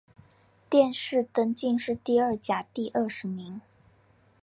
[0.67, 3.61] 殿试登进士第二甲第二十名。